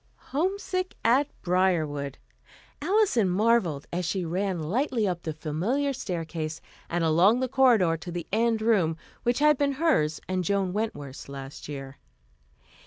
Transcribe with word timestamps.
Homesick 0.31 0.95
at 1.05 1.27
Briarwood! 1.43 2.17
Alison 2.81 3.29
marvelled 3.29 3.85
as 3.93 4.03
she 4.03 4.25
ran 4.25 4.57
lightly 4.59 5.07
up 5.07 5.21
the 5.21 5.31
familiar 5.31 5.93
staircase 5.93 6.59
and 6.89 7.03
along 7.03 7.39
the 7.39 7.47
corridor 7.47 7.97
to 7.97 8.11
the 8.11 8.25
end 8.33 8.63
room, 8.63 8.97
which 9.21 9.37
had 9.37 9.59
been 9.59 9.73
hers 9.73 10.19
and 10.27 10.43
Joan 10.43 10.73
Wentworth's 10.73 11.29
last 11.29 11.69
year. 11.69 11.99